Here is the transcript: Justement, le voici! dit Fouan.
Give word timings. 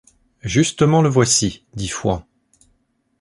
Justement, 0.41 1.03
le 1.03 1.09
voici! 1.09 1.63
dit 1.75 1.87
Fouan. 1.87 2.25